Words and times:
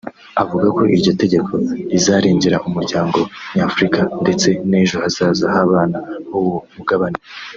Avuga 0.43 0.65
ko 0.75 0.81
iryo 0.95 1.11
tegeko 1.21 1.51
rizarengera 1.91 2.63
umuryango 2.67 3.19
nyafurika 3.55 4.01
ndetse 4.23 4.47
n’ejo 4.69 4.95
hazaza 5.03 5.45
h’abana 5.55 5.97
b’uwo 6.29 6.57
mugabane 6.75 7.17